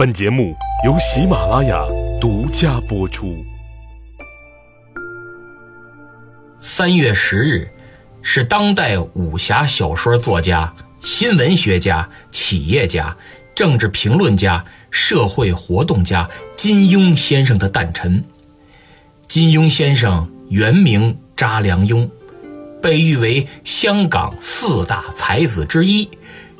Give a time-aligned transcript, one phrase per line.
[0.00, 1.84] 本节目由喜马拉雅
[2.18, 3.36] 独家播出。
[6.58, 7.68] 三月十日，
[8.22, 13.14] 是当代武侠小说作家、新闻学家、企业家、
[13.54, 16.26] 政治评论家、社会活动家
[16.56, 18.24] 金庸先生的诞辰。
[19.28, 22.08] 金庸先生原名查良镛，
[22.80, 26.08] 被誉为香港四大才子之一，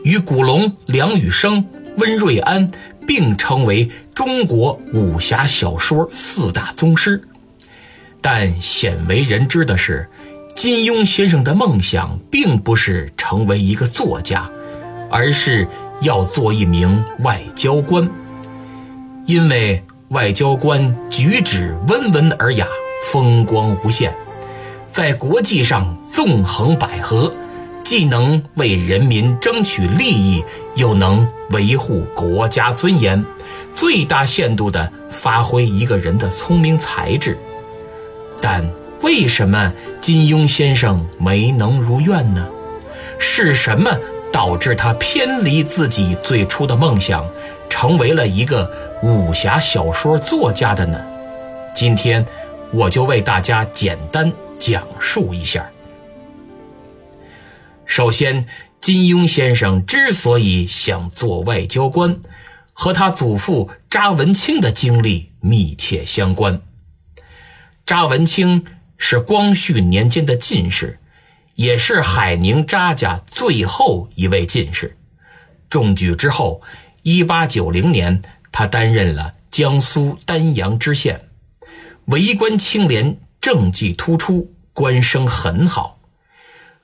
[0.04, 1.66] 与古龙、梁羽生、
[1.96, 2.70] 温瑞安。
[3.11, 7.21] 并称为中国武侠小说四大宗师，
[8.21, 10.08] 但鲜为人知的是，
[10.54, 14.49] 金庸先生的梦想并不是成为一个作家，
[15.11, 15.66] 而是
[16.02, 18.08] 要做一名外交官。
[19.27, 22.64] 因为外交官举止温文尔雅，
[23.11, 24.14] 风光无限，
[24.93, 27.32] 在国际上纵横捭阖。
[27.82, 30.44] 既能为人民争取利益，
[30.76, 33.25] 又能维护国家尊严，
[33.75, 37.36] 最大限度地发挥一个人的聪明才智。
[38.40, 38.64] 但
[39.02, 42.46] 为什么金庸先生没能如愿呢？
[43.18, 43.90] 是什么
[44.33, 47.27] 导致他偏离自己最初的梦想，
[47.68, 48.70] 成为了一个
[49.02, 50.98] 武侠小说作家的呢？
[51.74, 52.24] 今天
[52.72, 55.68] 我就为大家简单讲述一下。
[57.91, 58.46] 首先，
[58.80, 62.20] 金庸先生之所以想做外交官，
[62.72, 66.62] 和他祖父查文清的经历密切相关。
[67.84, 68.64] 查文清
[68.96, 71.00] 是光绪年间的进士，
[71.56, 74.96] 也是海宁查家最后一位进士。
[75.68, 76.62] 中举之后
[77.02, 81.28] ，1890年，他担任了江苏丹阳知县，
[82.05, 85.99] 为官清廉，政绩突出，官声很好。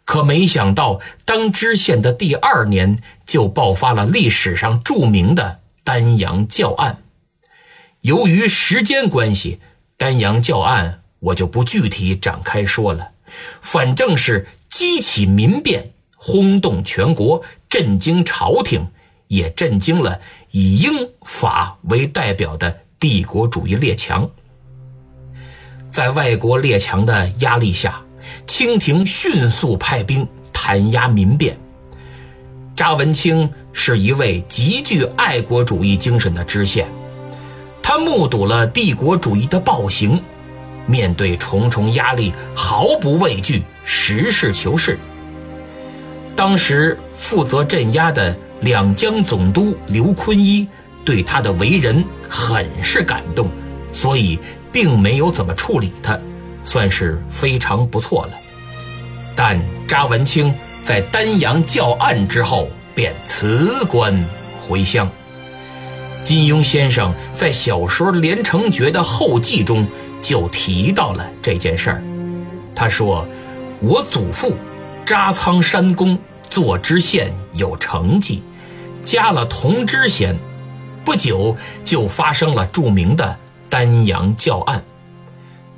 [0.06, 7.02] 可没想到，当知县的第二年，就爆发了历史上著名的丹阳教案。
[8.02, 9.58] 由于时间关系，
[9.98, 13.10] 丹阳教案我就不具体展开说了。
[13.60, 18.86] 反正是激起民变，轰动全国，震惊朝廷，
[19.26, 20.20] 也震惊了
[20.52, 24.30] 以英法为代表的帝国主义列强。
[25.90, 28.05] 在外国列强的压力下。
[28.46, 31.58] 清廷迅速派兵弹压民变。
[32.74, 36.86] 查文清是一位极具爱国主义精神的知县，
[37.82, 40.22] 他目睹了帝国主义的暴行，
[40.86, 44.98] 面对重重压力毫不畏惧，实事求是。
[46.34, 50.68] 当时负责镇压的两江总督刘坤一
[51.02, 53.50] 对他的为人很是感动，
[53.90, 54.38] 所以
[54.70, 56.18] 并没有怎么处理他。
[56.66, 58.32] 算是非常不错了，
[59.36, 64.28] 但查文清在丹阳教案之后便辞官
[64.60, 65.08] 回乡。
[66.24, 69.86] 金庸先生在小说《连城诀》的后记中
[70.20, 72.02] 就提到了这件事儿。
[72.74, 73.26] 他说
[73.80, 74.56] ：“我祖父
[75.06, 76.18] 查苍山公
[76.50, 78.42] 做知县有成绩，
[79.04, 80.36] 加了同知衔，
[81.04, 83.38] 不久就发生了著名的
[83.70, 84.82] 丹阳教案。”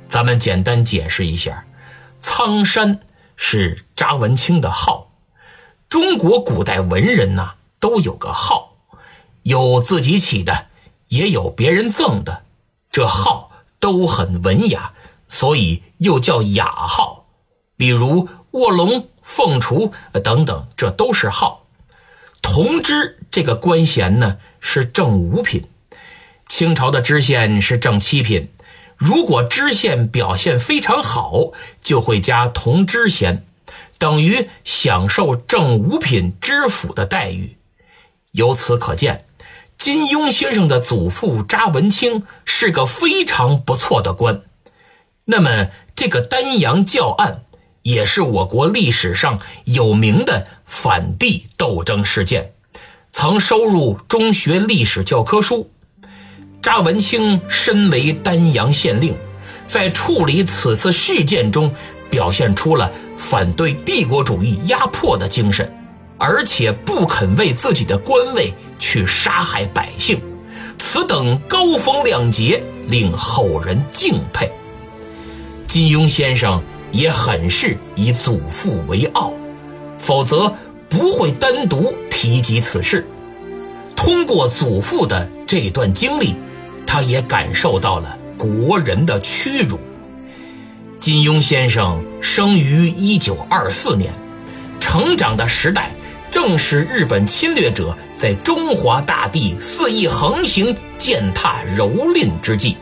[0.09, 1.65] 咱们简单解释一下，
[2.19, 2.99] 苍山
[3.35, 5.11] 是查文清的号。
[5.87, 8.73] 中国古代文人呐，都有个号，
[9.43, 10.65] 有自己起的，
[11.09, 12.41] 也有别人赠的，
[12.91, 14.93] 这号都很文雅，
[15.27, 17.27] 所以又叫雅号。
[17.77, 19.91] 比如卧龙凤雏
[20.23, 21.67] 等等，这都是号。
[22.41, 25.69] 同知这个官衔呢，是正五品，
[26.47, 28.51] 清朝的知县是正七品。
[28.99, 33.45] 如果知县表现非常好，就会加同知衔，
[33.97, 37.55] 等于享受正五品知府的待遇。
[38.33, 39.25] 由此可见，
[39.77, 44.41] 金庸先生的祖父查文清是个非常不错的官。
[45.25, 47.45] 那么，这个丹阳教案
[47.83, 52.51] 也是我国历史上有名的反帝斗争事件，
[53.11, 55.71] 曾收入中学历史教科书。
[56.61, 59.15] 查文清身为丹阳县令，
[59.65, 61.73] 在处理此次事件中，
[62.09, 65.73] 表现出了反对帝国主义压迫的精神，
[66.17, 70.21] 而且不肯为自己的官位去杀害百姓，
[70.77, 74.51] 此等高风亮节令后人敬佩。
[75.65, 79.31] 金庸先生也很是以祖父为傲，
[79.97, 80.53] 否则
[80.89, 83.07] 不会单独提及此事。
[83.95, 86.35] 通过祖父的这段经历。
[86.91, 89.79] 他也感受到了国人的屈辱。
[90.99, 94.11] 金庸先生生于一九二四年，
[94.79, 95.91] 成长的时代
[96.31, 102.75] 正是日本侵略者在中华大地肆意横行、践踏蹂躏之际。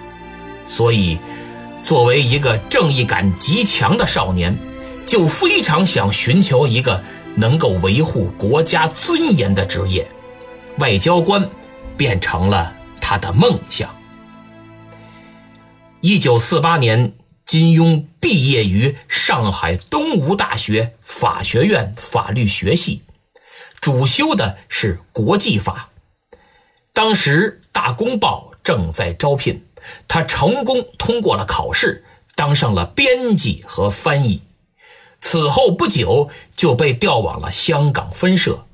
[0.65, 1.17] 所以，
[1.83, 4.57] 作为一个正义感极强的少年，
[5.05, 7.03] 就非常想寻求一个
[7.35, 10.07] 能够维护国家尊严的职业，
[10.77, 11.45] 外交官
[11.97, 12.71] 变成了
[13.01, 13.96] 他的梦想。
[16.09, 17.11] 一九四八年，
[17.45, 23.01] 金庸毕业于上海东吴大学法学院法律学系，
[23.81, 25.89] 主修的是国际法。
[26.93, 29.65] 当时《大公报》正在招聘，
[30.07, 32.05] 他成功通过了考试，
[32.35, 34.43] 当上了编辑和翻译。
[35.19, 38.65] 此后不久就被调往了香港分社。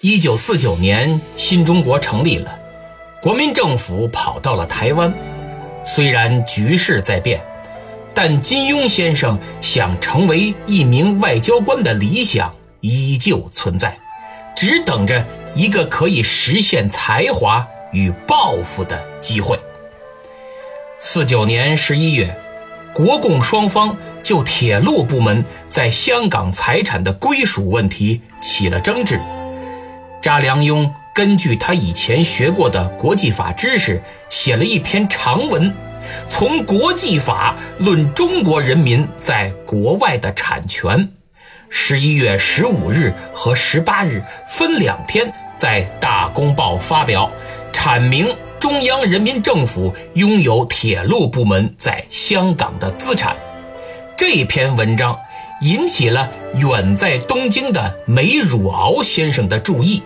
[0.00, 2.58] 一九四九年，新中国成立了，
[3.20, 5.33] 国民政府跑到了台湾。
[5.84, 7.40] 虽然局势在变，
[8.14, 13.96] 但金庸先生想成为一名外交官的理想依旧存在，
[14.56, 19.58] 只等着一个可以实现才华与抱负的机会。
[21.00, 22.34] 四九年十一月，
[22.94, 29.20] 国共双方就铁路部门在香港财产的归属问题起了争执。
[30.22, 30.90] 查良镛。
[31.14, 35.72] 根据他以前学过的国际法知识，写了一篇长文，
[36.28, 41.08] 从国际法论中国人民在国外的产权。
[41.70, 47.30] 十一月十五日和十八日分两天在《大公报》发表，
[47.72, 53.36] 阐明中央人民政府拥有铁路部门在香港的资产。
[54.16, 55.16] 这篇文章
[55.60, 60.02] 引起了远在东京的梅汝敖先生的注意。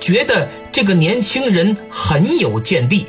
[0.00, 3.06] 觉得这个年轻人很有见地，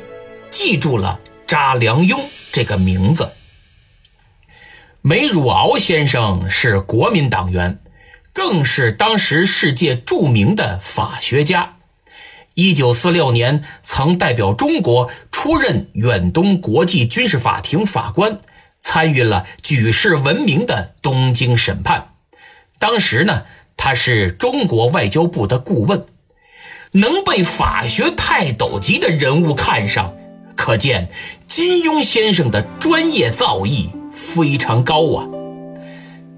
[0.50, 2.20] 记住了查良镛
[2.52, 3.32] 这个名字。
[5.00, 7.80] 梅汝敖先生是国民党员，
[8.32, 11.76] 更是当时世界著名的法学家。
[12.54, 18.40] 一九四六年，曾代表中国出任远东国际军事法庭法官，
[18.80, 22.14] 参与了举世闻名的东京审判。
[22.78, 23.42] 当时呢，
[23.76, 26.06] 他是中国外交部的顾问。
[26.96, 30.12] 能被法学泰斗级的人物看上，
[30.54, 31.08] 可见
[31.48, 35.26] 金庸先生的专业造诣非常高啊。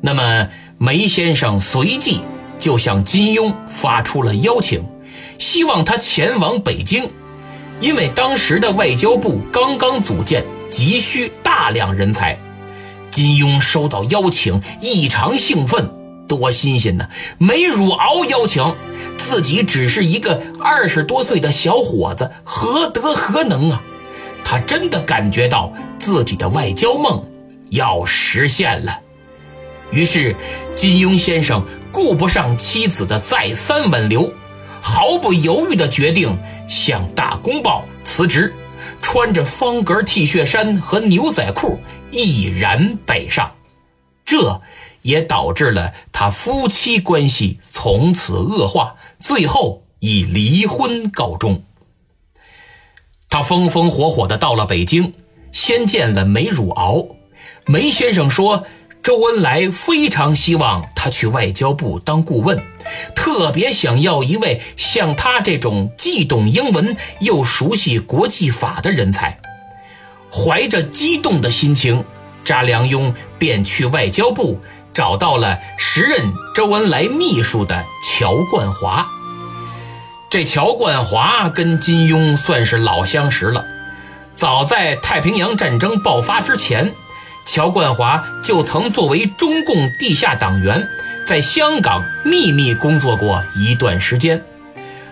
[0.00, 0.48] 那么
[0.78, 2.22] 梅先生随即
[2.58, 4.82] 就向金庸发出了邀请，
[5.38, 7.10] 希望他前往北京，
[7.78, 12.38] 因为当时的外交部刚刚组建，急需大量人才。
[13.10, 15.92] 金庸收到邀请，异常兴奋。
[16.28, 17.08] 多新鲜呢！
[17.38, 18.74] 梅汝敖邀请
[19.28, 23.82] 自己，只是一个二十多岁的小伙子，何德何能啊？
[24.44, 27.28] 他真的感觉到自己的外交梦
[27.70, 29.00] 要实现了。
[29.90, 30.36] 于是，
[30.76, 34.32] 金庸先生顾不上妻子的再三挽留，
[34.80, 36.38] 毫不犹豫地决定
[36.68, 38.54] 向《大公报》辞职，
[39.02, 41.80] 穿着方格 T 恤衫和牛仔裤，
[42.12, 43.50] 毅然北上。
[44.24, 44.60] 这。
[45.02, 51.62] 也导致了他夫妻关系从此恶化，最后以离婚告终。
[53.28, 55.12] 他风风火火地到了北京，
[55.52, 57.06] 先见了梅汝敖。
[57.66, 58.64] 梅先生说，
[59.02, 62.62] 周恩来非常希望他去外交部当顾问，
[63.14, 69.40] 特别想要一位像他这种既懂英文又熟悉国际法的人才。
[70.32, 72.04] 怀着激动的心情，
[72.44, 74.60] 查良镛便去外交部。
[74.92, 77.84] 找到了时任周恩来秘书的
[78.18, 79.06] 乔冠华。
[80.30, 83.62] 这乔冠华跟金庸算是老相识了。
[84.34, 86.94] 早在太平洋战争爆发之前，
[87.44, 90.88] 乔冠华就曾作为中共地下党员，
[91.26, 94.42] 在香港秘密工作过一段时间。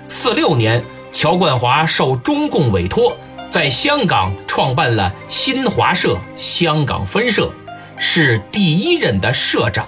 [0.08, 0.82] 四六年，
[1.12, 3.18] 乔冠华受中共委托，
[3.50, 7.52] 在香港创办了新华社香港分社。
[7.98, 9.86] 是第一任的社长，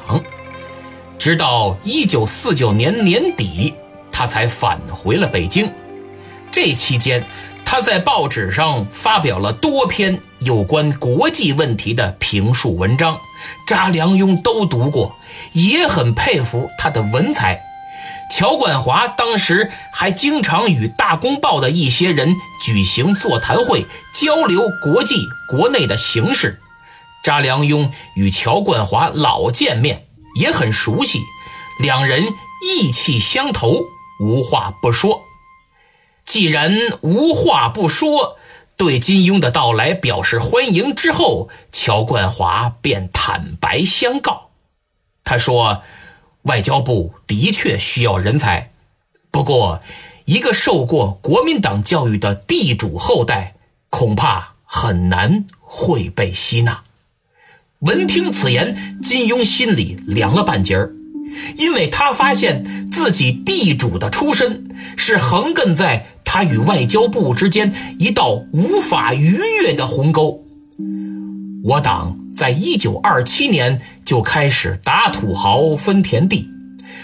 [1.19, 3.75] 直到一九四九年年底，
[4.13, 5.71] 他才返回了北京。
[6.53, 7.25] 这期间，
[7.65, 13.19] 他在报纸上发表了多篇有关国际问题的评述文章，
[13.67, 15.17] 查良镛都读过，
[15.53, 17.61] 也很佩服他的文采。
[18.31, 26.61] 乔冠华当时还经常与《大公报》的一些人举行座谈会，交流国际国内的形势。
[27.23, 30.06] 查良镛与乔冠华老见面，
[30.37, 31.21] 也很熟悉，
[31.81, 32.25] 两人
[32.63, 33.87] 意气相投，
[34.21, 35.25] 无话不说。
[36.25, 38.37] 既然无话不说，
[38.77, 44.51] 对金庸的到来表示欢迎之后，乔冠华便坦白相告。
[45.25, 45.83] 他说
[46.43, 48.73] ：“外交部的确需要人才，
[49.31, 49.81] 不过
[50.25, 53.55] 一个受过国民党教育的地主后代，
[53.89, 56.83] 恐怕很难会被吸纳。
[57.81, 60.95] 闻听此言，金庸心里凉了半截儿，
[61.59, 64.65] 因为他发现自己地主的出身
[64.97, 70.43] 是横亘在他与外交部之间一道无法逾越的鸿沟。
[71.65, 76.49] 我党在一九二七年就开始打土豪分田地，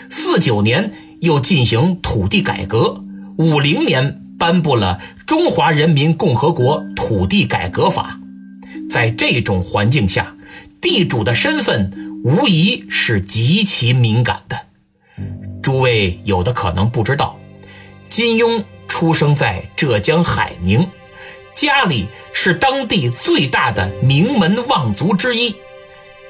[0.08, 3.04] 四九年又进行土地改革，
[3.36, 8.18] 五零年颁布了《中华人民共和国土地改革法》。
[8.90, 10.34] 在这种环境下，
[10.82, 14.60] 地主的身份无疑是极其敏感的。
[15.62, 17.38] 诸位有的可能不知道，
[18.10, 20.86] 金庸出生在浙江海宁。
[21.54, 25.54] 家里是当地最大的名门望族之一，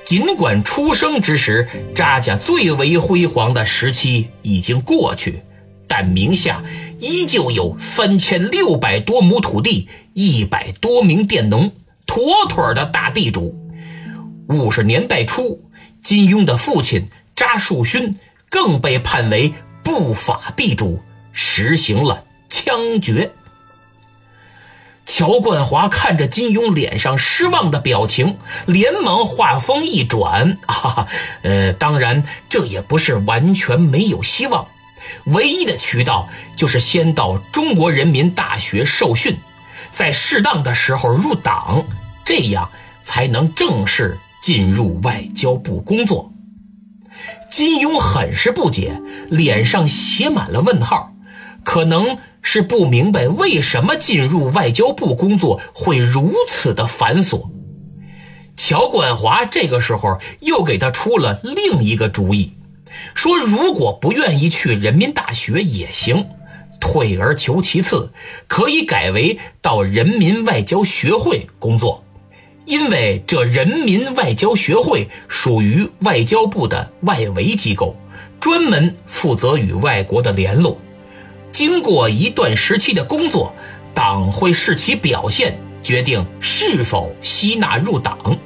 [0.04, 5.42] 尽管出生之时扎家最为辉煌的时期已经过去，
[5.88, 6.62] 但名下
[6.98, 11.72] 依旧有三千六百多亩土地，一百多名佃农，
[12.04, 13.58] 妥妥的大地主。
[14.48, 15.62] 五十年代初，
[16.02, 18.18] 金庸的父亲扎树勋
[18.50, 23.32] 更被判为不法地主，实行了枪决。
[25.04, 31.06] 乔冠华看着金庸脸上失望的表情，连忙话锋一转：“啊，
[31.42, 34.66] 呃，当然，这也不是完全没有希望。
[35.24, 39.38] 唯一的渠道就是先到中国人民大学受训，
[39.92, 41.84] 在适当的时候入党，
[42.24, 42.70] 这样
[43.02, 46.34] 才能正式进入外交部工作。”
[47.50, 51.14] 金庸很是不解，脸上写满了问号，
[51.64, 52.18] 可能。
[52.44, 57.50] 是不明白为什么进入外交部工作会如此的繁琐。
[58.56, 62.54] 乔冠华这个时候又给他出了另一个主意，
[63.14, 66.26] 说如果不愿意去人民大学也行，
[66.80, 68.12] 退而求其次，
[68.48, 72.01] 可以改为到人民外交学会工作，
[72.72, 77.94] 因为这人民外交学会属于外交部的外围机构，
[78.40, 80.78] 专门负责与外国的联络。
[81.50, 83.54] 经过一段时期的工作，
[83.92, 88.38] 党会视其表现决定是否吸纳入党。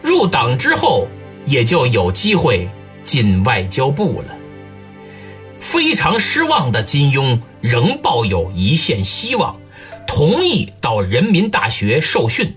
[0.00, 1.08] 入党之后，
[1.44, 2.68] 也就有机会
[3.02, 4.36] 进外交部了。
[5.58, 9.58] 非常失望的金庸仍抱有一线希望，
[10.06, 12.54] 同意到人民大学受训。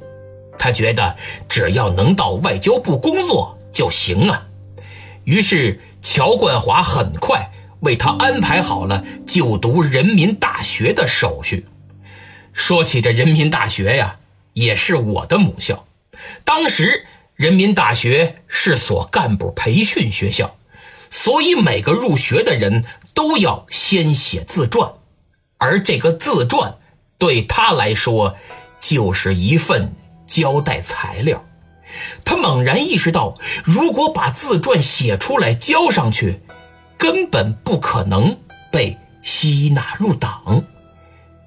[0.58, 1.16] 他觉得
[1.48, 4.48] 只要能到外交部工作就行了。
[5.24, 7.52] 于是乔冠华很快。
[7.82, 11.68] 为他安排好了就读人民大学的手续。
[12.52, 14.18] 说起这人民大学呀，
[14.54, 15.86] 也是我的母校。
[16.44, 20.56] 当时人民大学是所干部培训学校，
[21.12, 22.84] 所以每个入学的人
[23.14, 24.92] 都要先写自传，
[25.60, 26.78] 而这个自传
[27.20, 28.36] 对他来说
[28.80, 29.94] 就是一份
[30.36, 31.46] 交代材料。
[32.24, 36.42] 他猛然意识到，如果把自传写出来交上去。
[36.98, 38.38] 根本不可能
[38.72, 40.63] 被吸纳入党，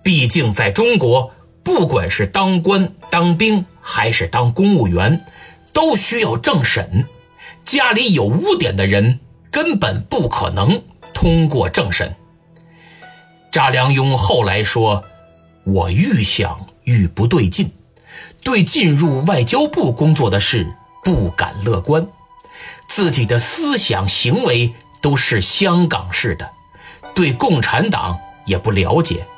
[0.04, 1.32] 毕竟在中国，
[1.64, 5.24] 不管是当官、当兵还是当公务员，
[5.72, 7.06] 都需要政审。
[7.64, 9.18] 家里有污点的人
[9.50, 10.82] 根本不可能
[11.14, 12.14] 通过政审。
[13.50, 15.02] 查良镛后来说
[15.64, 17.72] ：“我愈想愈不对劲，
[18.48, 20.74] 对进入外交部工作的事
[21.04, 22.08] 不敢乐观，
[22.86, 26.50] 自己的思想行为。”都是香港式的，
[27.14, 29.28] 对共产党也不了解，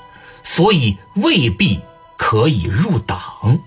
[0.43, 1.83] 所以未必
[2.17, 3.61] 可以入党。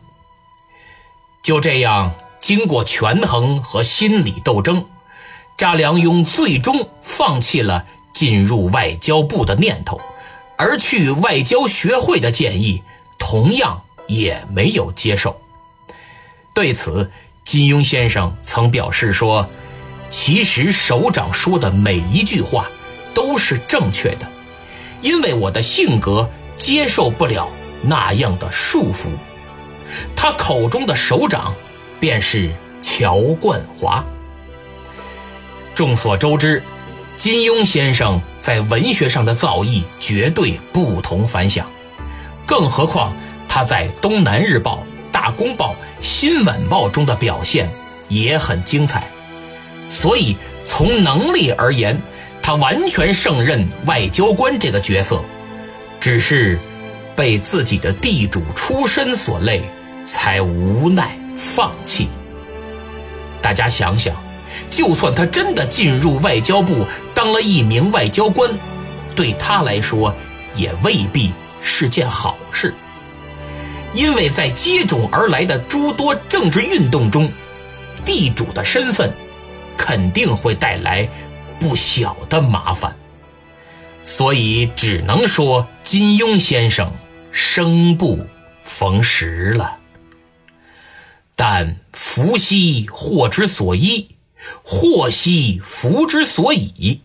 [1.44, 4.88] 就这样，经过权衡和心理斗争，
[5.56, 10.02] 查良镛最终放弃了进入外交部的念头，
[10.58, 12.82] 而去外交学会的建议
[13.20, 15.42] 同样也没有接受。
[16.54, 17.12] 对此，
[17.44, 19.50] 金庸先生曾表示说。
[20.16, 22.70] 其实首长说的每一句话
[23.16, 24.30] 都是正确的，
[25.02, 27.50] 因为我的性格接受不了
[27.82, 29.08] 那样的束缚。
[30.16, 31.56] 他口中的首长
[32.00, 32.52] 便是
[32.84, 34.06] 乔冠华。
[35.74, 36.62] 众所周知，
[37.18, 41.68] 金庸先生在文学上的造诣绝对不同凡响，
[42.46, 43.16] 更何况
[43.56, 44.78] 他在《东南日报》
[45.12, 47.72] 《大公报》《新晚报》中的表现
[48.10, 49.08] 也很精彩。
[49.88, 52.02] 所以，从能力而言，
[52.42, 55.24] 他完全胜任外交官这个角色，
[56.00, 56.58] 只是
[57.16, 59.62] 被自己的地主出身所累，
[60.04, 62.08] 才无奈放弃。
[63.40, 64.16] 大家想想，
[64.68, 68.50] 就算他真的进入外交部当了一名外交官，
[69.16, 70.12] 对他来说
[70.56, 71.32] 也未必
[71.62, 72.74] 是件好事。
[73.94, 77.32] 因为在接踵而来的诸多政治运动中，
[78.04, 79.14] 地主的身份
[79.78, 81.08] 肯定会带来
[81.60, 82.96] 不小的麻烦，
[84.04, 86.92] 所以只能说金庸先生
[87.32, 88.26] 生不
[88.62, 89.78] 逢时了。
[91.36, 94.10] 但福兮祸之所依，
[94.64, 97.02] 祸兮福之所倚。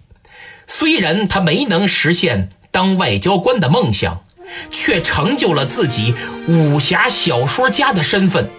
[0.66, 4.23] 虽然他没能实现当外交官的梦想，
[4.71, 6.14] 却成就了自己
[6.47, 8.50] 武侠小说家的身份。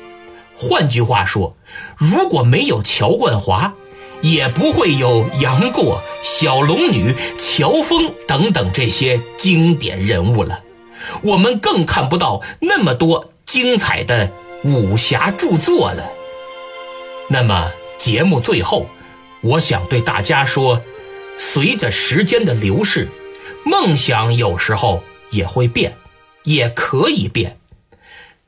[0.56, 1.56] 换句话说，
[1.98, 3.74] 如果没有乔冠华，
[4.22, 10.62] 也不会有杨过、小龙女、乔峰等等这些经典人物了。
[11.24, 14.32] 我们更看不到那么多精彩的。
[14.66, 16.12] 武侠著作了。
[17.30, 18.90] 那么节目最后，
[19.42, 20.82] 我想对大家说：
[21.38, 23.08] 随着时间的流逝，
[23.64, 25.96] 梦想有时候也会变，
[26.44, 27.58] 也可以变。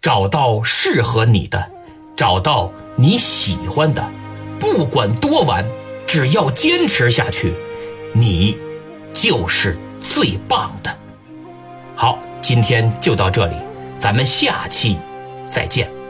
[0.01, 1.71] 找到适合你的，
[2.15, 4.11] 找到你喜欢的，
[4.59, 5.65] 不管多晚，
[6.07, 7.53] 只要坚持下去，
[8.13, 8.57] 你
[9.13, 10.97] 就是最棒的。
[11.95, 13.55] 好，今天就到这里，
[13.99, 14.97] 咱们下期
[15.51, 16.00] 再见。